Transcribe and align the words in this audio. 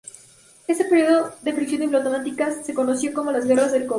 Este 0.67 0.85
período 0.85 1.31
de 1.43 1.53
fricción 1.53 1.81
diplomática 1.81 2.49
se 2.63 2.73
conoció 2.73 3.13
como 3.13 3.31
las 3.31 3.45
guerras 3.45 3.71
del 3.71 3.81
cóctel. 3.83 3.89